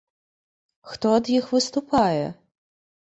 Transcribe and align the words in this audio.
Хто 0.93 1.11
ад 1.17 1.29
іх 1.37 1.45
выступае? 1.59 2.25